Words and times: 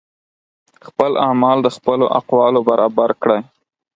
خپل 0.87 1.11
اعمال 1.27 1.57
د 1.63 1.67
خپلو 1.77 2.05
اقوالو 2.19 2.59
برابر 2.69 3.09
کړئ 3.21 3.41